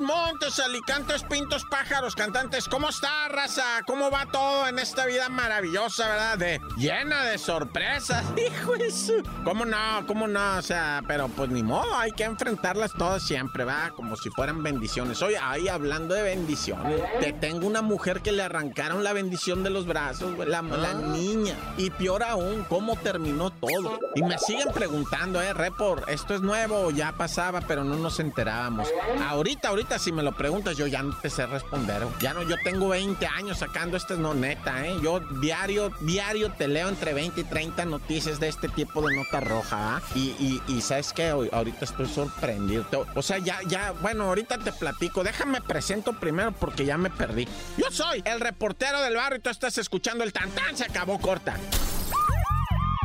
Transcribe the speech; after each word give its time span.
Montes, 0.00 0.26
montes, 0.26 0.58
alicantes, 0.58 1.22
pintos, 1.22 1.64
pájaros, 1.70 2.14
cantantes. 2.14 2.68
¿Cómo 2.68 2.88
está, 2.90 3.28
raza? 3.28 3.82
¿Cómo 3.86 4.10
va 4.10 4.26
todo 4.26 4.66
en 4.68 4.78
esta 4.78 5.06
vida 5.06 5.28
maravillosa, 5.28 6.08
verdad? 6.08 6.38
De, 6.38 6.60
llena 6.76 7.24
de 7.24 7.38
sorpresas. 7.38 8.24
Hijo 8.36 8.72
de 8.72 8.90
su... 8.90 9.22
¿Cómo 9.44 9.64
no? 9.64 10.04
¿Cómo 10.06 10.26
no? 10.28 10.58
O 10.58 10.62
sea, 10.62 11.02
pero 11.06 11.28
pues 11.28 11.48
ni 11.50 11.62
modo, 11.62 11.94
hay 11.96 12.12
que 12.12 12.24
enfrentarlas 12.24 12.92
todas 12.92 13.22
siempre, 13.22 13.64
¿va? 13.64 13.90
Como 13.94 14.16
si 14.16 14.28
fueran 14.30 14.62
bendiciones. 14.62 15.22
Oye, 15.22 15.38
ahí 15.38 15.68
hablando 15.68 16.14
de 16.14 16.22
bendiciones, 16.22 17.00
te 17.20 17.32
tengo 17.32 17.66
una 17.66 17.80
mujer 17.80 18.20
que 18.20 18.32
le 18.32 18.42
arrancaron 18.42 19.02
la 19.02 19.12
bendición 19.12 19.62
de 19.62 19.70
los 19.70 19.86
brazos, 19.86 20.36
la, 20.38 20.62
la 20.62 20.94
niña. 20.94 21.54
Y 21.78 21.90
peor 21.90 22.22
aún, 22.22 22.64
¿cómo 22.68 22.96
terminó 22.96 23.50
todo? 23.50 23.98
Y 24.14 24.22
me 24.22 24.38
siguen 24.38 24.68
preguntando, 24.74 25.40
eh, 25.40 25.52
Repor, 25.54 26.04
¿esto 26.08 26.34
es 26.34 26.42
nuevo? 26.42 26.90
Ya 26.90 27.12
pasaba, 27.12 27.60
pero 27.62 27.84
no 27.84 27.96
nos 27.96 28.20
enterábamos. 28.20 28.88
Ahorita, 29.28 29.68
ahorita, 29.68 29.85
si 29.98 30.12
me 30.12 30.22
lo 30.22 30.32
preguntas, 30.32 30.76
yo 30.76 30.86
ya 30.86 31.02
no 31.02 31.16
te 31.16 31.30
sé 31.30 31.46
responder. 31.46 32.02
Ya 32.20 32.34
no, 32.34 32.42
yo 32.42 32.56
tengo 32.64 32.88
20 32.88 33.24
años 33.26 33.58
sacando 33.58 33.96
estas, 33.96 34.18
no, 34.18 34.34
neta, 34.34 34.86
¿eh? 34.86 34.96
Yo 35.02 35.20
diario, 35.40 35.90
diario 36.00 36.50
te 36.50 36.68
leo 36.68 36.88
entre 36.88 37.14
20 37.14 37.40
y 37.40 37.44
30 37.44 37.84
noticias 37.84 38.40
de 38.40 38.48
este 38.48 38.68
tipo 38.68 39.06
de 39.06 39.14
nota 39.14 39.40
roja, 39.40 39.96
¿ah? 39.96 40.02
y, 40.14 40.34
y, 40.38 40.62
y, 40.68 40.80
¿sabes 40.80 41.12
qué? 41.12 41.28
Ahorita 41.28 41.84
estoy 41.84 42.08
sorprendido. 42.08 42.84
O 43.14 43.22
sea, 43.22 43.38
ya, 43.38 43.60
ya, 43.66 43.92
bueno, 43.92 44.24
ahorita 44.24 44.58
te 44.58 44.72
platico. 44.72 45.22
Déjame 45.22 45.60
presento 45.60 46.12
primero 46.14 46.52
porque 46.52 46.84
ya 46.84 46.98
me 46.98 47.10
perdí. 47.10 47.46
Yo 47.76 47.90
soy 47.90 48.22
el 48.24 48.40
reportero 48.40 49.00
del 49.02 49.16
barrio 49.16 49.38
y 49.38 49.40
tú 49.40 49.50
estás 49.50 49.78
escuchando 49.78 50.24
el 50.24 50.32
tantán, 50.32 50.76
se 50.76 50.84
acabó 50.84 51.18
corta. 51.18 51.56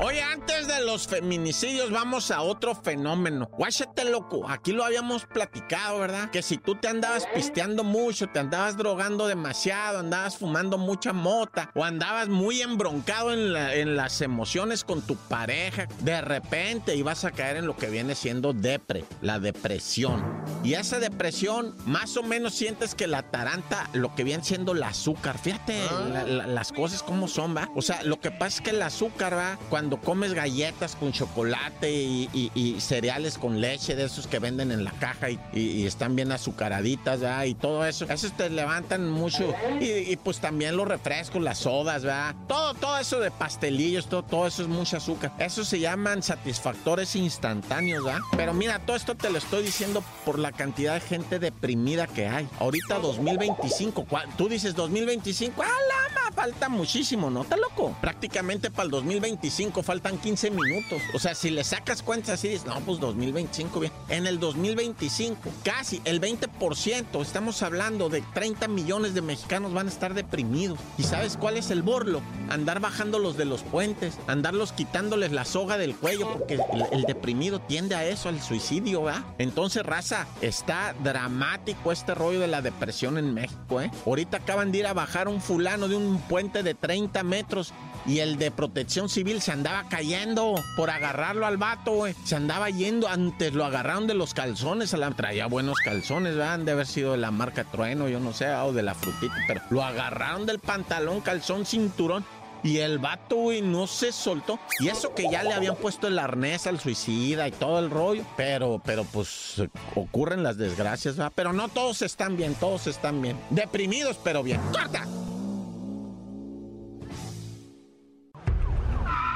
Oye, 0.00 0.22
antes 0.22 0.68
de 0.68 0.84
los 0.84 1.06
feminicidios, 1.06 1.90
vamos 1.90 2.30
a 2.30 2.42
otro 2.42 2.74
fenómeno. 2.74 3.48
Guáchate, 3.52 4.04
loco. 4.04 4.48
Aquí 4.48 4.72
lo 4.72 4.84
habíamos 4.84 5.24
platicado, 5.26 5.98
¿verdad? 5.98 6.30
Que 6.30 6.42
si 6.42 6.58
tú 6.58 6.74
te 6.74 6.88
andabas 6.88 7.26
pisteando 7.34 7.84
mucho, 7.84 8.28
te 8.28 8.38
andabas 8.38 8.76
drogando 8.76 9.26
demasiado, 9.26 9.98
andabas 10.00 10.36
fumando 10.36 10.78
mucha 10.78 11.12
mota, 11.12 11.70
o 11.74 11.84
andabas 11.84 12.28
muy 12.28 12.60
embroncado 12.60 13.32
en, 13.32 13.52
la, 13.52 13.74
en 13.74 13.96
las 13.96 14.20
emociones 14.20 14.84
con 14.84 15.02
tu 15.02 15.16
pareja, 15.16 15.86
de 16.00 16.20
repente 16.20 16.96
ibas 16.96 17.24
a 17.24 17.30
caer 17.30 17.56
en 17.56 17.66
lo 17.66 17.76
que 17.76 17.88
viene 17.88 18.14
siendo 18.14 18.52
depre, 18.52 19.04
la 19.20 19.38
depresión. 19.38 20.44
Y 20.62 20.74
esa 20.74 20.98
depresión, 20.98 21.74
más 21.86 22.16
o 22.16 22.22
menos 22.22 22.54
sientes 22.54 22.94
que 22.94 23.06
la 23.06 23.22
taranta, 23.22 23.88
lo 23.92 24.14
que 24.14 24.24
viene 24.24 24.44
siendo 24.44 24.72
el 24.72 24.82
azúcar. 24.82 25.38
Fíjate 25.38 25.84
la, 26.12 26.24
la, 26.24 26.46
las 26.46 26.72
cosas 26.72 27.02
como 27.02 27.28
son, 27.28 27.56
¿va? 27.56 27.68
O 27.74 27.82
sea, 27.82 28.02
lo 28.02 28.20
que 28.20 28.30
pasa 28.30 28.56
es 28.56 28.60
que 28.60 28.67
el 28.68 28.82
azúcar, 28.82 29.36
¿va? 29.36 29.58
Cuando 29.68 29.98
comes 29.98 30.34
galletas 30.34 30.96
con 30.96 31.12
chocolate 31.12 31.90
y, 31.90 32.50
y, 32.54 32.80
cereales 32.80 33.38
con 33.38 33.60
leche, 33.60 33.96
de 33.96 34.04
esos 34.04 34.26
que 34.26 34.38
venden 34.38 34.70
en 34.70 34.84
la 34.84 34.92
caja 34.92 35.28
y, 35.30 35.86
están 35.86 36.16
bien 36.16 36.32
azucaraditas, 36.32 37.22
¿va? 37.22 37.46
Y 37.46 37.54
todo 37.54 37.84
eso, 37.86 38.04
esos 38.08 38.36
te 38.36 38.50
levantan 38.50 39.08
mucho. 39.10 39.54
Y, 39.80 40.16
pues 40.16 40.40
también 40.40 40.76
los 40.76 40.86
refrescos, 40.86 41.42
las 41.42 41.58
sodas, 41.58 42.06
¿va? 42.06 42.34
Todo, 42.46 42.74
todo 42.74 42.98
eso 42.98 43.20
de 43.20 43.30
pastelillos, 43.30 44.08
todo, 44.08 44.22
todo 44.22 44.46
eso 44.46 44.62
es 44.62 44.68
mucho 44.68 44.96
azúcar. 44.96 45.32
Eso 45.38 45.64
se 45.64 45.80
llaman 45.80 46.22
satisfactores 46.22 47.16
instantáneos, 47.16 48.06
¿va? 48.06 48.20
Pero 48.36 48.54
mira, 48.54 48.78
todo 48.80 48.96
esto 48.96 49.14
te 49.14 49.30
lo 49.30 49.38
estoy 49.38 49.62
diciendo 49.62 50.02
por 50.24 50.38
la 50.38 50.52
cantidad 50.52 50.94
de 50.94 51.00
gente 51.00 51.38
deprimida 51.38 52.06
que 52.06 52.28
hay. 52.28 52.48
Ahorita 52.58 52.98
2025, 52.98 54.06
tú 54.36 54.48
dices 54.48 54.74
2025, 54.74 55.62
¡ah, 55.62 55.66
lama! 55.66 56.07
Falta 56.34 56.68
muchísimo, 56.68 57.30
¿no? 57.30 57.42
¿Está 57.42 57.56
loco? 57.56 57.96
Prácticamente 58.00 58.70
para 58.70 58.84
el 58.84 58.90
2025 58.90 59.82
faltan 59.82 60.18
15 60.18 60.50
minutos. 60.50 61.02
O 61.14 61.18
sea, 61.18 61.34
si 61.34 61.50
le 61.50 61.64
sacas 61.64 62.02
cuentas 62.02 62.34
así, 62.34 62.48
dices, 62.48 62.66
no, 62.66 62.78
pues 62.80 63.00
2025, 63.00 63.80
bien. 63.80 63.92
En 64.08 64.26
el 64.26 64.38
2025, 64.38 65.50
casi 65.64 66.00
el 66.04 66.20
20%, 66.20 67.20
estamos 67.20 67.62
hablando 67.62 68.08
de 68.08 68.22
30 68.34 68.68
millones 68.68 69.14
de 69.14 69.22
mexicanos 69.22 69.72
van 69.72 69.86
a 69.86 69.90
estar 69.90 70.14
deprimidos. 70.14 70.78
¿Y 70.96 71.02
sabes 71.02 71.36
cuál 71.36 71.56
es 71.56 71.70
el 71.70 71.82
borlo? 71.82 72.22
Andar 72.48 72.80
bajándolos 72.80 73.36
de 73.36 73.44
los 73.44 73.62
puentes, 73.62 74.18
andarlos 74.26 74.72
quitándoles 74.72 75.32
la 75.32 75.44
soga 75.44 75.76
del 75.76 75.96
cuello, 75.96 76.32
porque 76.32 76.54
el, 76.54 76.62
el 76.92 77.02
deprimido 77.02 77.60
tiende 77.60 77.94
a 77.94 78.06
eso, 78.06 78.28
al 78.28 78.40
suicidio, 78.40 79.02
¿va? 79.02 79.24
Entonces, 79.38 79.84
raza, 79.84 80.26
está 80.40 80.94
dramático 81.02 81.90
este 81.90 82.14
rollo 82.14 82.40
de 82.40 82.48
la 82.48 82.62
depresión 82.62 83.18
en 83.18 83.34
México, 83.34 83.80
¿eh? 83.80 83.90
Ahorita 84.06 84.38
acaban 84.38 84.72
de 84.72 84.78
ir 84.78 84.86
a 84.86 84.92
bajar 84.92 85.28
un 85.28 85.40
fulano 85.40 85.88
de 85.88 85.96
un 85.96 86.17
puente 86.18 86.62
de 86.62 86.74
30 86.74 87.22
metros 87.22 87.72
y 88.06 88.20
el 88.20 88.38
de 88.38 88.50
protección 88.50 89.08
civil 89.08 89.42
se 89.42 89.52
andaba 89.52 89.84
cayendo 89.88 90.54
por 90.76 90.90
agarrarlo 90.90 91.46
al 91.46 91.58
vato, 91.58 91.92
güey. 91.92 92.14
Se 92.24 92.36
andaba 92.36 92.70
yendo, 92.70 93.08
antes 93.08 93.52
lo 93.52 93.64
agarraron 93.64 94.06
de 94.06 94.14
los 94.14 94.34
calzones, 94.34 94.92
la 94.94 95.10
traía 95.10 95.46
buenos 95.46 95.78
calzones, 95.78 96.36
¿verdad? 96.36 96.54
Han 96.54 96.64
de 96.64 96.72
haber 96.72 96.86
sido 96.86 97.12
de 97.12 97.18
la 97.18 97.30
marca 97.30 97.64
Trueno, 97.64 98.08
yo 98.08 98.18
no 98.20 98.32
sé, 98.32 98.50
o 98.50 98.72
de 98.72 98.82
la 98.82 98.94
frutita, 98.94 99.34
pero 99.46 99.60
lo 99.70 99.82
agarraron 99.84 100.46
del 100.46 100.58
pantalón, 100.58 101.20
calzón, 101.20 101.66
cinturón. 101.66 102.24
Y 102.62 102.78
el 102.78 102.98
vato, 102.98 103.36
güey, 103.36 103.62
no 103.62 103.86
se 103.86 104.10
soltó. 104.10 104.58
Y 104.80 104.88
eso 104.88 105.14
que 105.14 105.30
ya 105.30 105.44
le 105.44 105.54
habían 105.54 105.76
puesto 105.76 106.08
el 106.08 106.18
arnés 106.18 106.66
al 106.66 106.80
suicida 106.80 107.46
y 107.46 107.52
todo 107.52 107.78
el 107.78 107.88
rollo. 107.88 108.24
Pero, 108.36 108.82
pero, 108.84 109.04
pues, 109.04 109.62
ocurren 109.94 110.42
las 110.42 110.56
desgracias, 110.56 111.16
¿verdad? 111.16 111.32
Pero 111.36 111.52
no 111.52 111.68
todos 111.68 112.02
están 112.02 112.36
bien, 112.36 112.54
todos 112.54 112.88
están 112.88 113.22
bien. 113.22 113.38
Deprimidos, 113.50 114.18
pero 114.24 114.42
bien. 114.42 114.60
¡Corta! 114.72 115.06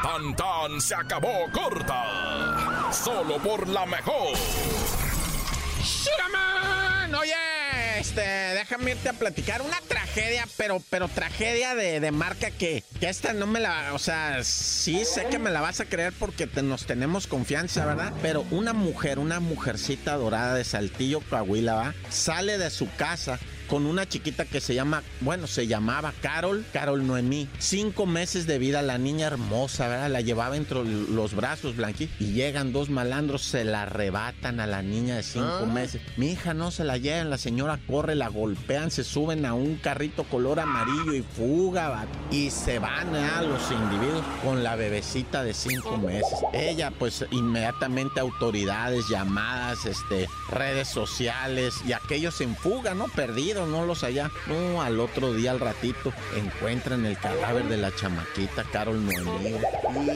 Tan 0.03 0.35
tan 0.35 0.81
se 0.81 0.95
acabó 0.97 1.49
corta. 1.53 2.91
Solo 2.93 3.39
por 3.39 3.69
la 3.69 3.87
mejor. 3.87 4.37
¡Shiraman! 5.81 7.15
Oye, 7.15 7.35
este, 8.01 8.21
déjame 8.21 8.91
irte 8.91 9.09
a 9.09 9.13
platicar 9.13 9.63
una 9.63 9.81
tragedia, 9.87 10.49
pero, 10.57 10.83
pero 10.91 11.07
tragedia 11.07 11.77
de, 11.77 12.01
de 12.01 12.11
marca 12.11 12.51
que, 12.51 12.83
que, 12.99 13.09
esta 13.09 13.33
no 13.33 13.47
me 13.47 13.61
la, 13.61 13.95
o 13.95 13.99
sea, 13.99 14.43
sí 14.43 15.05
sé 15.05 15.27
que 15.27 15.39
me 15.39 15.51
la 15.51 15.61
vas 15.61 15.79
a 15.79 15.85
creer 15.85 16.13
porque 16.19 16.49
nos 16.63 16.85
tenemos 16.85 17.29
confianza, 17.29 17.87
¿verdad? 17.87 18.13
Pero 18.23 18.45
una 18.51 18.73
mujer, 18.73 19.21
una 19.21 19.39
mujercita 19.39 20.17
dorada 20.17 20.55
de 20.55 20.65
Saltillo, 20.65 21.21
Coahuila, 21.21 21.75
¿va? 21.75 21.95
Sale 22.11 22.59
de 22.59 22.71
su 22.71 22.93
casa 22.97 23.39
con 23.73 23.87
una 23.87 24.07
chiquita 24.07 24.45
que 24.45 24.61
se 24.61 24.75
llama, 24.75 25.03
bueno, 25.23 25.47
se 25.47 25.67
llamaba 25.67 26.13
Carol, 26.21 26.63
Carol 26.75 27.07
Noemí. 27.07 27.49
Cinco 27.59 28.05
meses 28.05 28.47
de 28.47 28.59
vida, 28.59 28.83
la 28.83 28.99
niña 28.99 29.29
hermosa, 29.29 29.89
¿verdad? 29.89 30.11
La 30.11 30.21
llevaba 30.21 30.59
entre 30.59 30.85
los 30.85 31.35
brazos, 31.35 31.77
Blanqui. 31.77 32.11
Y 32.21 32.35
llegan 32.35 32.75
dos 32.75 32.91
malandros, 32.91 33.41
se 33.41 33.65
la 33.65 33.85
arrebatan 33.85 34.61
a 34.61 34.67
la 34.67 34.83
niña 34.83 35.17
de 35.17 35.23
cinco 35.23 35.61
ah. 35.63 35.73
meses. 35.73 36.03
Mi 36.19 36.33
hija 36.33 36.53
no 36.53 36.71
se 36.71 36.85
la 36.85 36.99
llevan, 36.99 37.31
la 37.31 37.39
señora 37.39 37.81
corre, 37.87 38.15
la 38.15 38.29
golpean, 38.29 38.91
se 38.91 39.05
suben 39.05 39.47
a 39.47 39.55
un 39.55 39.77
carrito 39.77 40.25
color 40.25 40.61
amarillo 40.61 41.15
y 41.15 41.23
fuga, 41.23 41.89
¿va? 41.89 42.05
y 42.31 42.51
se 42.51 42.79
van 42.79 43.15
a 43.17 43.41
los 43.41 43.71
individuos 43.71 44.23
con 44.45 44.63
la 44.63 44.77
bebecita 44.77 45.43
de 45.43 45.55
cinco 45.55 45.97
meses. 45.97 46.41
Ella, 46.53 46.91
pues, 46.91 47.25
inmediatamente 47.31 48.21
autoridades, 48.21 49.09
llamadas, 49.09 49.87
este, 49.87 50.29
redes 50.51 50.89
sociales 50.89 51.73
y 51.87 51.95
aquellos 51.95 52.39
en 52.43 52.55
fuga, 52.55 52.93
¿no? 52.93 53.07
Perdidos 53.07 53.62
no 53.67 53.87
los 53.87 54.05
allá. 54.05 54.31
No, 54.47 54.83
al 54.83 55.01
otro 55.01 55.33
día, 55.33 55.51
al 55.51 55.61
ratito, 55.61 56.13
encuentran 56.37 57.05
el 57.07 57.19
cadáver 57.19 57.65
de 57.65 57.77
la 57.77 57.95
chamaquita 57.95 58.65
Carol 58.65 59.05
Noemí. 59.05 59.57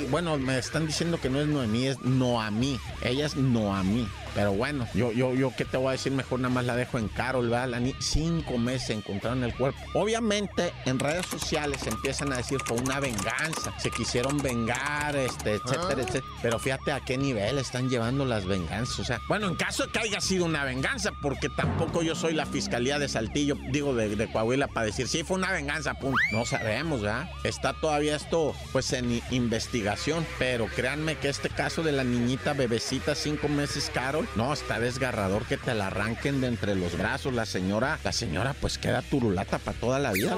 Y 0.00 0.04
bueno, 0.06 0.38
me 0.38 0.58
están 0.58 0.86
diciendo 0.86 1.18
que 1.20 1.30
no 1.30 1.40
es 1.40 1.46
Noemí, 1.46 1.86
es 1.86 2.00
Noamí. 2.00 2.78
Ella 3.02 3.26
es 3.26 3.36
Noamí. 3.36 4.08
Pero 4.36 4.52
bueno, 4.52 4.86
yo, 4.92 5.12
yo, 5.12 5.34
yo, 5.34 5.50
¿qué 5.56 5.64
te 5.64 5.78
voy 5.78 5.88
a 5.88 5.92
decir? 5.92 6.12
Mejor 6.12 6.40
nada 6.40 6.52
más 6.52 6.66
la 6.66 6.76
dejo 6.76 6.98
en 6.98 7.08
Carol, 7.08 7.48
¿verdad? 7.48 7.68
La 7.70 7.80
cinco 8.00 8.58
meses 8.58 8.90
encontraron 8.90 9.42
el 9.44 9.54
cuerpo. 9.54 9.78
Obviamente, 9.94 10.74
en 10.84 10.98
redes 10.98 11.24
sociales 11.24 11.86
empiezan 11.86 12.34
a 12.34 12.36
decir 12.36 12.58
fue 12.66 12.76
una 12.76 13.00
venganza. 13.00 13.72
Se 13.78 13.90
quisieron 13.90 14.36
vengar, 14.36 15.16
este, 15.16 15.54
etcétera, 15.54 15.88
ah. 15.88 16.02
etcétera. 16.02 16.24
Pero 16.42 16.58
fíjate 16.58 16.92
a 16.92 17.00
qué 17.00 17.16
nivel 17.16 17.56
están 17.56 17.88
llevando 17.88 18.26
las 18.26 18.44
venganzas. 18.44 18.98
O 19.00 19.04
sea, 19.04 19.20
bueno, 19.26 19.48
en 19.48 19.54
caso 19.54 19.86
de 19.86 19.92
que 19.92 20.00
haya 20.00 20.20
sido 20.20 20.44
una 20.44 20.64
venganza, 20.64 21.12
porque 21.22 21.48
tampoco 21.48 22.02
yo 22.02 22.14
soy 22.14 22.34
la 22.34 22.44
fiscalía 22.44 22.98
de 22.98 23.08
Saltillo, 23.08 23.56
digo, 23.70 23.94
de, 23.94 24.16
de 24.16 24.30
Coahuila, 24.30 24.68
para 24.68 24.84
decir, 24.84 25.08
sí, 25.08 25.24
fue 25.24 25.38
una 25.38 25.50
venganza, 25.50 25.94
punto. 25.94 26.18
No 26.30 26.44
sabemos, 26.44 27.00
¿verdad? 27.00 27.30
Está 27.42 27.72
todavía 27.72 28.16
esto, 28.16 28.54
pues, 28.72 28.92
en 28.92 29.22
investigación. 29.30 30.26
Pero 30.38 30.66
créanme 30.66 31.16
que 31.16 31.30
este 31.30 31.48
caso 31.48 31.82
de 31.82 31.92
la 31.92 32.04
niñita 32.04 32.52
bebecita, 32.52 33.14
cinco 33.14 33.48
meses, 33.48 33.90
Carol, 33.94 34.25
no, 34.34 34.52
está 34.52 34.80
desgarrador 34.80 35.44
que 35.46 35.56
te 35.56 35.74
la 35.74 35.88
arranquen 35.88 36.40
de 36.40 36.48
entre 36.48 36.74
los 36.74 36.96
brazos. 36.96 37.32
La 37.32 37.46
señora, 37.46 37.98
la 38.04 38.12
señora, 38.12 38.54
pues 38.60 38.78
queda 38.78 39.02
turulata 39.02 39.58
para 39.58 39.78
toda 39.78 39.98
la 39.98 40.12
vida. 40.12 40.36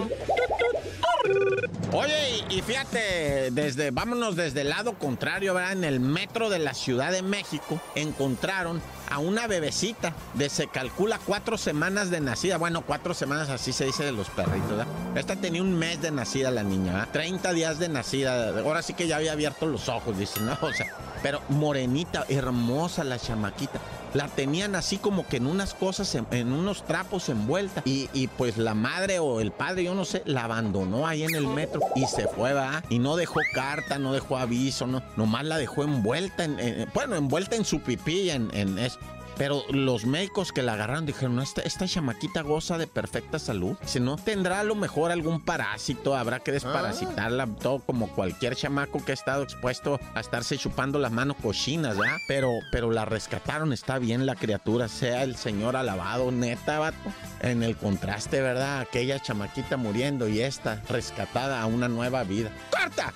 Oye, 1.92 2.44
y, 2.50 2.60
fíjate, 2.62 3.50
desde, 3.50 3.90
vámonos 3.90 4.36
desde 4.36 4.60
el 4.60 4.68
lado 4.68 4.98
contrario, 4.98 5.54
¿verdad? 5.54 5.72
En 5.72 5.84
el 5.84 6.00
metro 6.00 6.50
de 6.50 6.58
la 6.58 6.74
Ciudad 6.74 7.12
de 7.12 7.22
México 7.22 7.80
encontraron 7.94 8.80
a 9.10 9.18
una 9.18 9.46
bebecita 9.46 10.14
de 10.34 10.50
se 10.50 10.66
calcula 10.68 11.18
cuatro 11.24 11.56
semanas 11.56 12.10
de 12.10 12.20
nacida. 12.20 12.58
Bueno, 12.58 12.82
cuatro 12.82 13.14
semanas 13.14 13.48
así 13.48 13.72
se 13.72 13.86
dice 13.86 14.04
de 14.04 14.12
los 14.12 14.28
perritos, 14.28 14.70
¿verdad? 14.70 14.86
Esta 15.14 15.36
tenía 15.36 15.62
un 15.62 15.78
mes 15.78 16.00
de 16.02 16.10
nacida 16.10 16.50
la 16.50 16.62
niña, 16.62 16.92
¿verdad? 16.92 17.08
30 17.12 17.52
días 17.52 17.78
de 17.78 17.88
nacida. 17.88 18.50
Ahora 18.60 18.82
sí 18.82 18.92
que 18.92 19.06
ya 19.06 19.16
había 19.16 19.32
abierto 19.32 19.66
los 19.66 19.88
ojos, 19.88 20.18
dice, 20.18 20.40
¿no? 20.40 20.58
O 20.60 20.72
sea, 20.72 20.86
pero 21.22 21.40
morenita, 21.48 22.24
hermosa 22.28 23.04
la 23.04 23.18
chamaquita 23.18 23.80
la 24.14 24.28
tenían 24.28 24.74
así 24.74 24.96
como 24.96 25.26
que 25.26 25.36
en 25.36 25.46
unas 25.46 25.74
cosas, 25.74 26.14
en, 26.14 26.52
unos 26.52 26.84
trapos 26.84 27.28
envuelta. 27.28 27.82
Y, 27.84 28.08
y, 28.12 28.28
pues 28.28 28.56
la 28.56 28.74
madre 28.74 29.18
o 29.18 29.40
el 29.40 29.50
padre, 29.50 29.84
yo 29.84 29.94
no 29.94 30.04
sé, 30.04 30.22
la 30.24 30.44
abandonó 30.44 31.06
ahí 31.06 31.24
en 31.24 31.34
el 31.34 31.46
metro 31.46 31.80
y 31.94 32.06
se 32.06 32.26
fue, 32.28 32.52
va. 32.52 32.82
Y 32.88 32.98
no 32.98 33.16
dejó 33.16 33.40
carta, 33.52 33.98
no 33.98 34.12
dejó 34.12 34.38
aviso, 34.38 34.86
no, 34.86 35.02
nomás 35.16 35.44
la 35.44 35.58
dejó 35.58 35.84
envuelta 35.84 36.44
en, 36.44 36.88
bueno, 36.94 37.16
envuelta 37.16 37.56
en 37.56 37.64
su 37.64 37.80
pipí, 37.80 38.30
en, 38.30 38.50
en 38.54 38.78
eso. 38.78 38.98
Pero 39.38 39.64
los 39.70 40.04
médicos 40.04 40.52
que 40.52 40.62
la 40.62 40.72
agarraron 40.72 41.06
dijeron, 41.06 41.36
no, 41.36 41.42
esta, 41.42 41.62
esta 41.62 41.86
chamaquita 41.86 42.42
goza 42.42 42.76
de 42.76 42.88
perfecta 42.88 43.38
salud. 43.38 43.76
Si 43.84 44.00
no, 44.00 44.16
tendrá 44.16 44.60
a 44.60 44.64
lo 44.64 44.74
mejor 44.74 45.12
algún 45.12 45.40
parásito, 45.40 46.16
habrá 46.16 46.40
que 46.40 46.52
desparasitarla, 46.52 47.44
ah. 47.44 47.56
todo 47.60 47.78
como 47.78 48.08
cualquier 48.08 48.56
chamaco 48.56 49.04
que 49.04 49.12
ha 49.12 49.14
estado 49.14 49.44
expuesto 49.44 50.00
a 50.14 50.20
estarse 50.20 50.58
chupando 50.58 50.98
las 50.98 51.12
manos 51.12 51.36
cochinas, 51.40 51.96
¿verdad? 51.96 52.16
Pero, 52.26 52.50
pero 52.72 52.90
la 52.90 53.04
rescataron, 53.04 53.72
está 53.72 53.98
bien 53.98 54.26
la 54.26 54.34
criatura, 54.34 54.88
sea 54.88 55.22
el 55.22 55.36
señor 55.36 55.76
alabado, 55.76 56.32
neta, 56.32 56.80
vato. 56.80 56.98
En 57.40 57.62
el 57.62 57.76
contraste, 57.76 58.40
¿verdad? 58.40 58.80
Aquella 58.80 59.22
chamaquita 59.22 59.76
muriendo 59.76 60.28
y 60.28 60.40
esta 60.40 60.82
rescatada 60.88 61.62
a 61.62 61.66
una 61.66 61.88
nueva 61.88 62.24
vida. 62.24 62.50
¡Corta! 62.70 63.12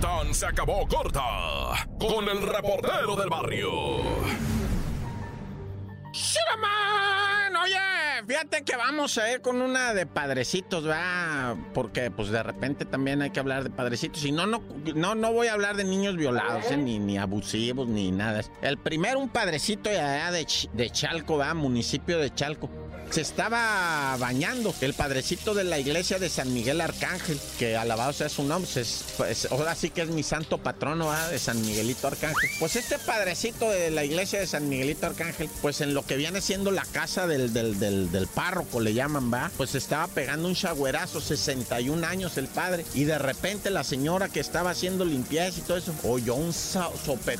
Tan 0.00 0.32
se 0.32 0.46
acabó 0.46 0.88
corta 0.88 1.20
con 2.00 2.26
el 2.26 2.40
reportero 2.40 3.14
del 3.16 3.28
barrio. 3.28 3.98
¡Shiraman! 6.10 7.54
Oye, 7.62 7.76
fíjate 8.26 8.64
que 8.64 8.76
vamos 8.76 9.18
a 9.18 9.30
ir 9.30 9.42
con 9.42 9.60
una 9.60 9.92
de 9.92 10.06
padrecitos, 10.06 10.84
¿verdad? 10.84 11.54
Porque 11.74 12.10
pues 12.10 12.30
de 12.30 12.42
repente 12.42 12.86
también 12.86 13.20
hay 13.20 13.28
que 13.28 13.40
hablar 13.40 13.62
de 13.62 13.68
padrecitos. 13.68 14.24
Y 14.24 14.32
no, 14.32 14.46
no, 14.46 14.62
no, 14.94 15.14
no 15.14 15.32
voy 15.34 15.48
a 15.48 15.52
hablar 15.52 15.76
de 15.76 15.84
niños 15.84 16.16
violados, 16.16 16.70
¿eh? 16.70 16.78
ni, 16.78 16.98
ni 16.98 17.18
abusivos, 17.18 17.86
ni 17.88 18.10
nada. 18.10 18.40
El 18.62 18.78
primero, 18.78 19.18
un 19.18 19.28
padrecito 19.28 19.90
de, 19.90 20.46
de 20.72 20.90
Chalco, 20.90 21.36
¿verdad? 21.36 21.54
Municipio 21.56 22.18
de 22.18 22.32
Chalco 22.34 22.70
se 23.10 23.22
estaba 23.22 24.16
bañando 24.18 24.74
el 24.80 24.92
padrecito 24.92 25.54
de 25.54 25.64
la 25.64 25.78
iglesia 25.78 26.18
de 26.18 26.28
San 26.28 26.52
Miguel 26.52 26.80
Arcángel, 26.80 27.40
que 27.58 27.76
alabado 27.76 28.12
sea 28.12 28.28
su 28.28 28.44
nombre, 28.44 28.70
pues, 29.16 29.48
ahora 29.50 29.74
sí 29.74 29.90
que 29.90 30.02
es 30.02 30.08
mi 30.08 30.22
santo 30.22 30.58
patrono 30.58 31.10
de 31.30 31.38
San 31.38 31.60
Miguelito 31.62 32.06
Arcángel. 32.06 32.50
Pues 32.58 32.76
este 32.76 32.98
padrecito 32.98 33.70
de 33.70 33.90
la 33.90 34.04
iglesia 34.04 34.40
de 34.40 34.46
San 34.46 34.68
Miguelito 34.68 35.06
Arcángel, 35.06 35.48
pues 35.62 35.80
en 35.80 35.94
lo 35.94 36.04
que 36.04 36.16
viene 36.16 36.40
siendo 36.40 36.70
la 36.70 36.84
casa 36.84 37.26
del, 37.26 37.52
del, 37.52 37.78
del, 37.78 38.26
párroco, 38.28 38.80
le 38.80 38.92
llaman, 38.92 39.32
va, 39.32 39.50
pues 39.56 39.74
estaba 39.74 40.06
pegando 40.08 40.46
un 40.46 40.54
chagüerazo, 40.54 41.20
61 41.20 42.06
años 42.06 42.36
el 42.36 42.46
padre, 42.46 42.84
y 42.94 43.04
de 43.04 43.18
repente 43.18 43.70
la 43.70 43.84
señora 43.84 44.28
que 44.28 44.40
estaba 44.40 44.70
haciendo 44.70 45.04
limpieza 45.04 45.58
y 45.58 45.62
todo 45.62 45.78
eso, 45.78 45.94
oyó 46.04 46.34
un 46.34 46.52
sopún, 46.52 47.34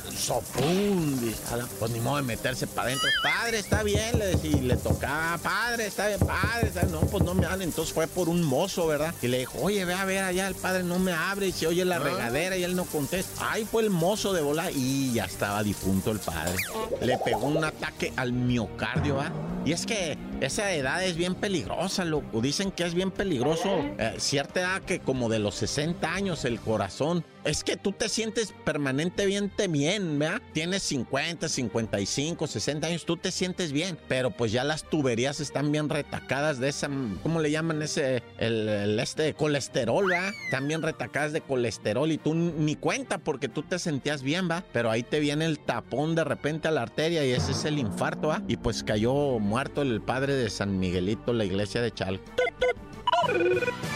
pues 1.79 1.91
ni 1.91 1.99
modo 1.99 2.17
de 2.17 2.23
meterse 2.23 2.65
para 2.65 2.87
adentro. 2.87 3.07
Padre, 3.21 3.59
está 3.59 3.83
bien, 3.83 4.17
le 4.17 4.25
decía, 4.27 4.51
y 4.51 4.61
le 4.61 4.75
tocaba, 4.75 5.37
padre 5.37 5.58
padre, 5.59 5.87
está 5.87 6.07
bien, 6.07 6.19
padre, 6.19 6.71
no, 6.89 7.01
pues 7.01 7.23
no 7.23 7.33
me 7.33 7.45
habla. 7.45 7.63
Entonces 7.63 7.93
fue 7.93 8.07
por 8.07 8.29
un 8.29 8.43
mozo, 8.43 8.87
¿verdad? 8.87 9.13
Y 9.21 9.27
le 9.27 9.39
dijo, 9.39 9.57
oye, 9.61 9.83
ve 9.85 9.93
a 9.93 10.05
ver 10.05 10.23
allá, 10.23 10.47
el 10.47 10.55
padre 10.55 10.83
no 10.83 10.99
me 10.99 11.11
abre 11.11 11.47
y 11.47 11.51
se 11.51 11.67
oye 11.67 11.83
la 11.83 11.97
ah. 11.97 11.99
regadera 11.99 12.55
y 12.55 12.63
él 12.63 12.75
no 12.75 12.85
contesta. 12.85 13.51
Ahí 13.51 13.65
fue 13.65 13.83
el 13.83 13.89
mozo 13.89 14.33
de 14.33 14.41
bola 14.41 14.71
y 14.71 15.11
ya 15.13 15.25
estaba 15.25 15.61
difunto 15.63 16.11
el 16.11 16.19
padre. 16.19 16.55
Le 17.01 17.17
pegó 17.17 17.47
un 17.47 17.63
ataque 17.63 18.13
al 18.15 18.31
miocardio, 18.31 19.17
¿va? 19.17 19.31
Y 19.65 19.73
es 19.73 19.85
que 19.85 20.17
esa 20.41 20.71
edad 20.73 21.03
es 21.03 21.17
bien 21.17 21.35
peligrosa, 21.35 22.05
loco. 22.05 22.41
Dicen 22.41 22.71
que 22.71 22.83
es 22.85 22.93
bien 22.93 23.11
peligroso. 23.11 23.69
Eh, 23.97 24.15
cierta 24.17 24.61
edad 24.61 24.81
que 24.81 24.99
como 24.99 25.29
de 25.29 25.39
los 25.39 25.55
60 25.55 26.13
años 26.13 26.45
el 26.45 26.59
corazón. 26.59 27.25
Es 27.43 27.63
que 27.63 27.77
tú 27.77 27.93
te 27.93 28.09
sientes 28.09 28.53
permanentemente 28.65 29.67
bien, 29.67 30.19
¿verdad? 30.19 30.41
Tienes 30.53 30.83
50, 30.83 31.47
55, 31.47 32.47
60 32.47 32.87
años, 32.87 33.05
tú 33.05 33.17
te 33.17 33.31
sientes 33.31 33.71
bien. 33.71 33.97
Pero 34.07 34.31
pues 34.31 34.51
ya 34.51 34.63
las 34.63 34.83
tuberías 34.83 35.39
están 35.39 35.71
bien 35.71 35.89
retacadas 35.89 36.59
de 36.59 36.69
esa, 36.69 36.89
¿cómo 37.23 37.39
le 37.39 37.51
llaman 37.51 37.81
ese? 37.81 38.23
El, 38.37 38.99
este 38.99 39.33
colesterol, 39.33 40.07
¿verdad? 40.07 40.33
Están 40.45 40.67
bien 40.67 40.81
retacadas 40.81 41.33
de 41.33 41.41
colesterol 41.41 42.11
y 42.11 42.17
tú 42.17 42.33
ni 42.33 42.75
cuenta 42.75 43.17
porque 43.17 43.47
tú 43.49 43.63
te 43.63 43.79
sentías 43.79 44.21
bien, 44.21 44.49
¿va? 44.49 44.63
Pero 44.73 44.91
ahí 44.91 45.03
te 45.03 45.19
viene 45.19 45.45
el 45.45 45.59
tapón 45.59 46.15
de 46.15 46.23
repente 46.23 46.67
a 46.67 46.71
la 46.71 46.81
arteria 46.81 47.25
y 47.25 47.31
ese 47.31 47.51
es 47.51 47.65
el 47.65 47.79
infarto, 47.79 48.29
¿va? 48.29 48.41
Y 48.47 48.57
pues 48.57 48.83
cayó 48.83 49.39
muerto 49.49 49.81
el 49.81 49.99
padre 49.99 50.35
de 50.35 50.47
San 50.51 50.79
Miguelito, 50.79 51.33
la 51.33 51.43
iglesia 51.43 51.81
de 51.81 51.91
Chalco. 51.91 52.23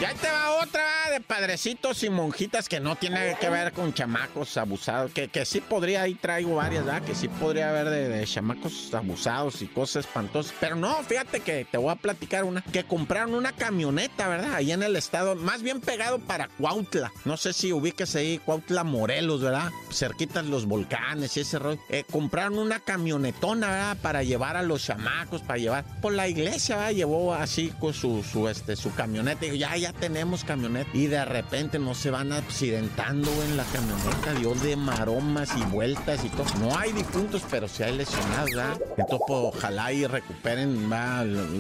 Y 0.02 0.06
ahí 0.06 0.16
te 0.16 0.28
va 0.28 0.62
otra 0.62 0.84
de 1.12 1.22
padrecitos 1.22 2.04
y 2.04 2.10
monjitas 2.10 2.68
que 2.68 2.82
no 2.82 2.98
tiene 2.98 3.38
que 3.40 3.50
ver 3.50 3.72
con 3.72 3.94
chamacos 3.94 4.58
abusados. 4.58 5.12
Que, 5.14 5.30
que 5.30 5.46
sí 5.46 5.62
podría, 5.62 6.02
ahí 6.02 6.16
traigo 6.16 6.56
varias, 6.56 6.86
¿verdad? 6.86 7.04
Que 7.04 7.16
sí 7.16 7.30
podría 7.30 7.70
haber 7.70 7.90
de, 7.90 8.26
chamacos 8.26 8.94
abusados 8.94 9.62
y 9.62 9.68
cosas 9.68 10.06
espantosas. 10.06 10.54
Pero 10.60 10.76
no, 10.76 11.02
fíjate 11.04 11.40
que 11.40 11.66
te 11.70 11.78
voy 11.78 11.92
a 11.92 11.96
platicar 11.96 12.44
una. 12.44 12.62
Que 12.62 12.84
compraron 12.84 13.34
una 13.34 13.54
camioneta, 13.54 14.28
¿verdad? 14.28 14.56
Ahí 14.56 14.74
en 14.74 14.84
el 14.84 14.96
estado, 14.98 15.36
más 15.36 15.62
bien 15.62 15.80
pegado 15.80 16.20
para 16.20 16.50
Cuautla. 16.50 17.12
No 17.24 17.38
sé 17.38 17.54
si 17.54 17.72
ubiques 17.72 18.14
ahí 18.16 18.40
Cuautla 18.40 18.84
Morelos, 18.84 19.42
¿verdad? 19.42 19.72
Cerquitas 19.90 20.46
los 20.46 20.66
volcanes 20.66 21.38
y 21.38 21.42
ese 21.42 21.60
rollo. 21.60 21.80
Eh, 21.90 22.04
compraron 22.12 22.58
una 22.58 22.80
camionetona, 22.80 23.68
¿verdad? 23.68 23.98
Para 24.02 24.24
llevar 24.24 24.58
a 24.58 24.64
los 24.64 24.84
chamacos, 24.84 25.42
para 25.42 25.60
llevar 25.60 25.86
por 26.02 26.12
la 26.12 26.28
iglesia, 26.28 26.76
¿verdad? 26.76 26.92
Llevó 26.92 27.34
así 27.34 27.72
con 27.80 27.94
su, 27.94 28.22
su, 28.24 28.50
este, 28.50 28.76
su 28.76 28.94
camioneta 28.94 29.23
ya, 29.58 29.78
ya 29.78 29.94
tenemos 29.94 30.44
camioneta. 30.44 30.90
Y 30.94 31.08
de 31.08 31.24
repente 31.26 31.80
no 31.80 31.96
se 31.96 32.12
van 32.12 32.32
accidentando 32.32 33.32
en 33.44 33.58
la 33.58 33.64
camioneta. 33.66 34.34
Dios 34.40 34.62
de 34.62 34.76
maromas 34.76 35.50
y 35.58 35.64
vueltas 35.66 36.24
y 36.24 36.30
todo. 36.30 36.46
No 36.60 36.78
hay 36.78 36.92
difuntos, 36.92 37.44
pero 37.50 37.68
sí 37.68 37.84
hay 37.84 37.98
lesionados, 37.98 38.50
¿verdad? 38.52 38.82
Entonces, 38.98 39.20
pues, 39.28 39.40
ojalá 39.56 39.92
y 39.92 40.06
recuperen 40.06 40.90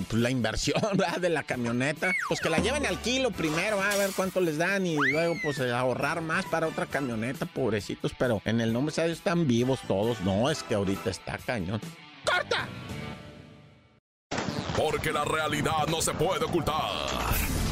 pues, 0.09 0.21
la 0.21 0.29
inversión 0.29 0.81
de 1.21 1.29
la 1.29 1.43
camioneta. 1.43 2.11
Pues 2.27 2.39
que 2.39 2.49
la 2.49 2.59
lleven 2.59 2.85
al 2.85 2.99
kilo 2.99 3.31
primero, 3.31 3.81
a 3.81 3.95
ver 3.95 4.11
cuánto 4.15 4.41
les 4.41 4.57
dan 4.57 4.85
y 4.85 4.95
luego, 4.95 5.35
pues, 5.43 5.59
ahorrar 5.59 6.21
más 6.21 6.45
para 6.45 6.67
otra 6.67 6.85
camioneta, 6.85 7.45
pobrecitos. 7.45 8.13
Pero 8.17 8.41
en 8.45 8.61
el 8.61 8.73
nombre 8.73 8.93
de 8.95 9.03
Dios 9.05 9.17
están 9.17 9.47
vivos 9.47 9.79
todos. 9.87 10.21
No, 10.21 10.49
es 10.49 10.63
que 10.63 10.75
ahorita 10.75 11.09
está 11.09 11.37
cañón. 11.37 11.81
¡Corta! 12.25 12.67
Porque 14.75 15.11
la 15.11 15.23
realidad 15.23 15.87
no 15.89 16.01
se 16.01 16.13
puede 16.13 16.45
ocultar. 16.45 17.52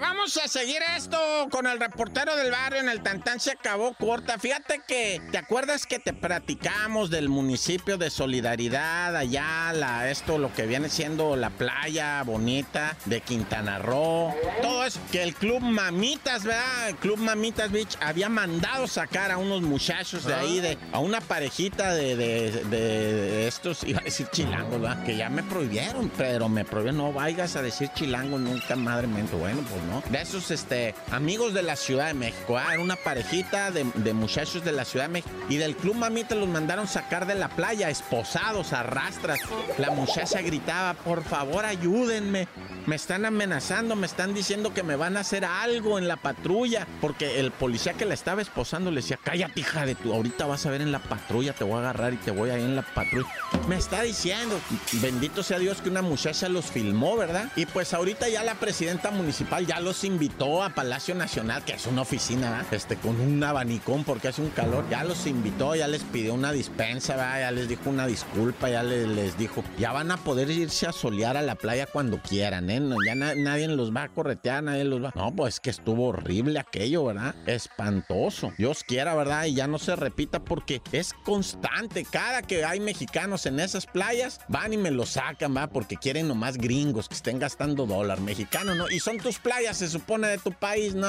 Vamos 0.00 0.36
a 0.36 0.48
seguir 0.48 0.78
esto 0.96 1.18
con 1.50 1.66
el 1.66 1.78
reportero 1.78 2.36
del 2.36 2.50
barrio 2.50 2.80
en 2.80 2.88
el 2.88 3.02
Tantán 3.02 3.40
se 3.40 3.52
acabó 3.52 3.94
corta. 3.94 4.38
Fíjate 4.38 4.80
que, 4.86 5.20
¿te 5.30 5.38
acuerdas 5.38 5.86
que 5.86 5.98
te 5.98 6.12
platicamos 6.12 7.10
del 7.10 7.28
municipio 7.28 7.98
de 7.98 8.10
Solidaridad 8.10 9.16
allá, 9.16 9.72
la, 9.72 10.10
esto, 10.10 10.38
lo 10.38 10.52
que 10.52 10.66
viene 10.66 10.88
siendo 10.88 11.36
la 11.36 11.50
playa 11.50 12.22
bonita 12.22 12.96
de 13.04 13.20
Quintana 13.20 13.78
Roo? 13.78 14.34
Todo 14.62 14.84
eso, 14.84 15.00
que 15.12 15.22
el 15.22 15.34
club 15.34 15.60
Mamitas, 15.60 16.44
¿verdad? 16.44 16.88
El 16.88 16.96
club 16.96 17.18
Mamitas 17.18 17.70
Beach 17.70 17.96
había 18.00 18.28
mandado 18.28 18.86
sacar 18.86 19.30
a 19.30 19.38
unos 19.38 19.62
muchachos 19.62 20.24
de 20.24 20.34
ahí, 20.34 20.60
de, 20.60 20.78
a 20.92 20.98
una 20.98 21.20
parejita 21.20 21.94
de, 21.94 22.16
de, 22.16 23.46
estos, 23.46 23.84
iba 23.84 24.00
a 24.00 24.04
decir 24.04 24.28
chilangos, 24.32 24.80
¿verdad? 24.80 25.04
Que 25.04 25.16
ya 25.16 25.28
me 25.28 25.42
prohibieron, 25.42 26.10
pero 26.16 26.48
me 26.48 26.64
prohibieron, 26.64 26.98
no 26.98 27.12
vayas 27.12 27.56
a 27.56 27.62
decir 27.62 27.90
chilango 27.94 28.38
nunca, 28.38 28.76
madre 28.76 29.06
mía. 29.06 29.24
Bueno, 29.32 29.62
pues 29.68 29.82
de 30.10 30.20
esos 30.20 30.50
este, 30.50 30.94
amigos 31.10 31.54
de 31.54 31.62
la 31.62 31.76
Ciudad 31.76 32.08
de 32.08 32.14
México. 32.14 32.58
¿ah? 32.58 32.72
Era 32.72 32.82
una 32.82 32.96
parejita 32.96 33.70
de, 33.70 33.84
muchachos 34.12 34.64
de 34.64 34.72
la 34.72 34.84
Ciudad 34.84 35.06
de 35.06 35.12
México. 35.12 35.34
Y 35.48 35.56
del 35.56 35.76
Club 35.76 35.96
Mamita 35.96 36.34
los 36.34 36.48
mandaron 36.48 36.86
sacar 36.88 37.26
de 37.26 37.34
la 37.34 37.48
playa, 37.48 37.90
esposados, 37.90 38.72
a 38.72 38.82
rastras. 38.82 39.40
La 39.78 39.90
muchacha 39.90 40.40
gritaba, 40.42 40.94
por 40.94 41.24
favor 41.24 41.64
ayúdenme. 41.64 42.48
Me 42.86 42.96
están 42.96 43.24
amenazando, 43.24 43.96
me 43.96 44.06
están 44.06 44.32
diciendo 44.32 44.72
que 44.72 44.82
me 44.82 44.96
van 44.96 45.16
a 45.16 45.20
hacer 45.20 45.44
algo 45.44 45.98
en 45.98 46.08
la 46.08 46.16
patrulla. 46.16 46.86
Porque 47.00 47.40
el 47.40 47.50
policía 47.50 47.94
que 47.94 48.04
la 48.04 48.14
estaba 48.14 48.42
esposando 48.42 48.90
le 48.90 49.00
decía, 49.00 49.18
cállate 49.22 49.60
hija 49.60 49.86
de 49.86 49.94
tu, 49.94 50.12
ahorita 50.12 50.46
vas 50.46 50.66
a 50.66 50.70
ver 50.70 50.82
en 50.82 50.92
la 50.92 51.00
patrulla, 51.00 51.52
te 51.52 51.64
voy 51.64 51.76
a 51.76 51.78
agarrar 51.78 52.14
y 52.14 52.16
te 52.16 52.30
voy 52.30 52.50
a 52.50 52.58
ir 52.58 52.64
en 52.64 52.76
la 52.76 52.82
patrulla. 52.82 53.28
Me 53.68 53.76
está 53.76 54.02
diciendo, 54.02 54.58
bendito 54.94 55.42
sea 55.42 55.58
Dios 55.58 55.80
que 55.80 55.88
una 55.88 56.02
muchacha 56.02 56.48
los 56.48 56.66
filmó, 56.66 57.16
¿verdad? 57.16 57.50
Y 57.56 57.66
pues 57.66 57.94
ahorita 57.94 58.28
ya 58.28 58.42
la 58.44 58.54
presidenta 58.54 59.10
municipal 59.10 59.66
ya 59.66 59.75
los 59.80 60.04
invitó 60.04 60.62
a 60.62 60.70
Palacio 60.70 61.14
Nacional, 61.14 61.64
que 61.64 61.72
es 61.72 61.86
una 61.86 62.02
oficina, 62.02 62.50
¿verdad? 62.50 62.66
Este, 62.72 62.96
con 62.96 63.20
un 63.20 63.42
abanicón 63.42 64.04
porque 64.04 64.28
hace 64.28 64.42
un 64.42 64.50
calor. 64.50 64.84
Ya 64.90 65.04
los 65.04 65.26
invitó, 65.26 65.74
ya 65.74 65.88
les 65.88 66.02
pidió 66.02 66.34
una 66.34 66.52
dispensa, 66.52 67.16
¿verdad? 67.16 67.40
Ya 67.40 67.50
les 67.50 67.68
dijo 67.68 67.90
una 67.90 68.06
disculpa, 68.06 68.68
ya 68.68 68.82
les, 68.82 69.36
dijo, 69.38 69.64
ya 69.78 69.92
van 69.92 70.10
a 70.10 70.16
poder 70.16 70.50
irse 70.50 70.86
a 70.86 70.92
solear 70.92 71.36
a 71.36 71.42
la 71.42 71.54
playa 71.54 71.86
cuando 71.86 72.20
quieran, 72.20 72.70
¿eh? 72.70 72.80
Ya 73.06 73.14
na 73.14 73.34
nadie 73.34 73.68
los 73.68 73.94
va 73.94 74.04
a 74.04 74.08
corretear, 74.08 74.62
nadie 74.62 74.84
los 74.84 75.02
va. 75.02 75.12
No, 75.14 75.34
pues 75.34 75.60
que 75.60 75.70
estuvo 75.70 76.08
horrible 76.08 76.58
aquello, 76.58 77.04
¿verdad? 77.04 77.34
Espantoso. 77.46 78.52
Dios 78.58 78.84
quiera, 78.84 79.14
¿verdad? 79.14 79.44
Y 79.46 79.54
ya 79.54 79.66
no 79.66 79.78
se 79.78 79.96
repita 79.96 80.44
porque 80.44 80.82
es 80.92 81.12
constante. 81.24 82.04
Cada 82.10 82.42
que 82.42 82.64
hay 82.64 82.80
mexicanos 82.80 83.46
en 83.46 83.60
esas 83.60 83.86
playas, 83.86 84.40
van 84.48 84.72
y 84.72 84.76
me 84.76 84.90
lo 84.90 85.06
sacan, 85.06 85.56
¿va? 85.56 85.68
Porque 85.68 85.96
quieren 85.96 86.28
nomás 86.28 86.56
gringos 86.56 87.08
que 87.08 87.14
estén 87.14 87.38
gastando 87.38 87.86
dólar 87.86 88.20
mexicano, 88.20 88.74
¿no? 88.74 88.88
Y 88.90 89.00
son 89.00 89.18
tus 89.18 89.38
playas, 89.38 89.65
se 89.74 89.88
supone, 89.88 90.28
de 90.28 90.38
tu 90.38 90.52
país, 90.52 90.94
no, 90.94 91.06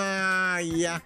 ya. 0.62 1.04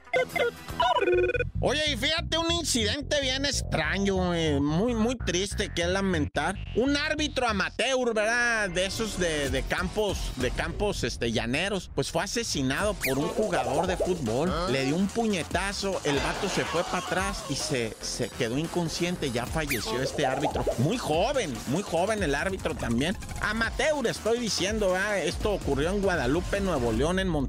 Oye, 1.60 1.92
y 1.92 1.98
fíjate 1.98 2.38
un 2.38 2.52
incidente 2.52 3.22
bien 3.22 3.46
extraño, 3.46 4.34
eh, 4.34 4.60
muy, 4.60 4.96
muy 4.96 5.16
triste 5.16 5.72
que 5.74 5.84
es 5.84 5.88
lamentar. 5.88 6.56
Un 6.76 6.98
árbitro 6.98 7.48
amateur, 7.48 8.14
¿verdad? 8.14 8.70
De 8.70 8.86
esos 8.86 9.20
de, 9.20 9.50
de, 9.50 9.62
campos, 9.64 10.32
de 10.38 10.50
campos 10.50 11.04
este, 11.04 11.32
llaneros, 11.32 11.92
pues 11.94 12.10
fue 12.10 12.24
asesinado 12.24 12.96
por 12.96 13.20
un 13.20 13.28
jugador 13.30 13.86
de 13.86 13.96
fútbol. 13.98 14.52
Le 14.72 14.86
dio 14.86 14.96
un 14.96 15.08
puñetazo, 15.08 16.02
el 16.04 16.16
vato 16.18 16.50
se 16.50 16.66
fue 16.66 16.84
para 16.84 17.00
atrás 17.00 17.44
y 17.50 17.56
se, 17.56 17.96
se 18.02 18.30
quedó 18.30 18.58
inconsciente, 18.58 19.32
ya 19.32 19.46
falleció 19.46 20.02
este 20.02 20.26
árbitro. 20.26 20.66
Muy 20.80 20.98
joven, 20.98 21.54
muy 21.68 21.84
joven 21.84 22.24
el 22.24 22.34
árbitro 22.34 22.74
también. 22.76 23.16
Amateur, 23.42 24.06
estoy 24.08 24.40
diciendo, 24.40 24.94
¿verdad? 24.94 25.20
Esto 25.20 25.54
ocurrió 25.54 25.90
en 25.92 26.02
Guadalupe, 26.02 26.60
Nuevo 26.60 26.92
León, 26.92 27.20
en 27.20 27.28
Monterrey. 27.28 27.41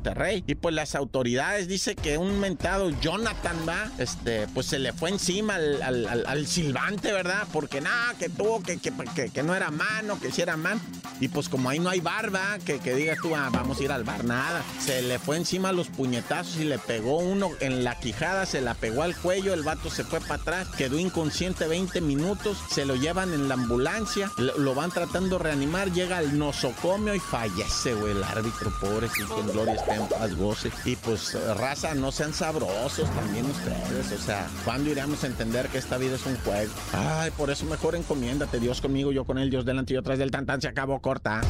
Y 0.46 0.54
pues 0.54 0.74
las 0.74 0.94
autoridades 0.94 1.68
dicen 1.68 1.96
que 1.96 2.18
un 2.18 2.38
mentado 2.40 2.90
Jonathan, 3.00 3.56
va, 3.68 3.90
este, 3.98 4.46
pues 4.48 4.66
se 4.66 4.78
le 4.78 4.92
fue 4.92 5.10
encima 5.10 5.54
al, 5.54 6.46
silbante, 6.46 7.12
¿verdad? 7.12 7.46
Porque 7.52 7.80
nada, 7.80 8.14
que 8.18 8.28
tuvo, 8.28 8.62
que, 8.62 8.78
que, 8.78 8.92
que, 9.14 9.30
que, 9.30 9.42
no 9.42 9.54
era 9.54 9.70
mano, 9.70 10.18
que 10.20 10.30
si 10.30 10.42
era 10.42 10.56
man. 10.56 10.80
Y 11.20 11.28
pues 11.28 11.48
como 11.48 11.68
ahí 11.68 11.78
no 11.78 11.90
hay 11.90 12.00
barba, 12.00 12.58
que, 12.64 12.78
que 12.78 12.94
digas 12.94 13.18
tú, 13.22 13.34
ah, 13.36 13.48
vamos 13.52 13.80
a 13.80 13.84
ir 13.84 13.92
al 13.92 14.04
bar, 14.04 14.24
nada. 14.24 14.62
Se 14.80 15.02
le 15.02 15.18
fue 15.18 15.36
encima 15.36 15.72
los 15.72 15.88
puñetazos 15.88 16.56
y 16.56 16.64
le 16.64 16.78
pegó 16.78 17.18
uno 17.18 17.50
en 17.60 17.84
la 17.84 17.98
quijada, 17.98 18.46
se 18.46 18.60
la 18.60 18.74
pegó 18.74 19.02
al 19.02 19.16
cuello, 19.16 19.54
el 19.54 19.62
vato 19.62 19.90
se 19.90 20.04
fue 20.04 20.20
para 20.20 20.34
atrás, 20.34 20.68
quedó 20.76 20.98
inconsciente 20.98 21.66
20 21.66 22.00
minutos, 22.00 22.58
se 22.70 22.84
lo 22.84 22.96
llevan 22.96 23.32
en 23.32 23.48
la 23.48 23.54
ambulancia, 23.54 24.30
lo, 24.36 24.74
van 24.74 24.90
tratando 24.90 25.38
de 25.38 25.44
reanimar, 25.44 25.92
llega 25.92 26.18
al 26.18 26.38
nosocomio 26.38 27.14
y 27.14 27.20
fallece, 27.20 27.94
güey, 27.94 28.12
el 28.12 28.24
árbitro, 28.24 28.72
pobrecito, 28.80 29.40
en 29.40 29.52
gloria 29.52 29.81
paz, 30.08 30.34
goce. 30.36 30.70
Y 30.84 30.96
pues, 30.96 31.36
raza, 31.56 31.94
no 31.94 32.12
sean 32.12 32.32
sabrosos 32.32 33.08
también 33.10 33.46
ustedes, 33.46 34.12
o 34.12 34.24
sea, 34.24 34.48
¿cuándo 34.64 34.90
iremos 34.90 35.22
a 35.24 35.26
entender 35.26 35.68
que 35.68 35.78
esta 35.78 35.98
vida 35.98 36.16
es 36.16 36.26
un 36.26 36.36
juego? 36.38 36.72
Ay, 36.92 37.30
por 37.32 37.50
eso 37.50 37.64
mejor 37.66 37.94
encomiéndate, 37.94 38.60
Dios 38.60 38.80
conmigo, 38.80 39.12
yo 39.12 39.24
con 39.24 39.38
él, 39.38 39.50
Dios 39.50 39.64
delante 39.64 39.94
y 39.94 39.96
yo 39.96 40.02
del 40.02 40.30
tan 40.30 40.60
se 40.60 40.68
acabó 40.68 41.00
corta. 41.00 41.40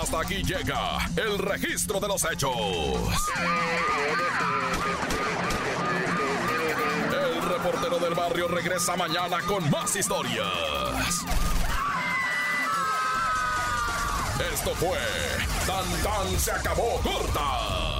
Hasta 0.00 0.20
aquí 0.20 0.42
llega 0.42 0.98
el 1.16 1.38
registro 1.38 2.00
de 2.00 2.08
los 2.08 2.24
hechos. 2.30 2.50
El 7.12 7.42
reportero 7.48 7.98
del 7.98 8.14
barrio 8.14 8.48
regresa 8.48 8.96
mañana 8.96 9.38
con 9.46 9.70
más 9.70 9.96
historias. 9.96 11.24
Esto 14.64 14.76
fue 14.76 14.98
Tan 15.66 15.84
Tan 16.02 16.40
se 16.40 16.50
acabó 16.50 16.98
corta 17.02 17.93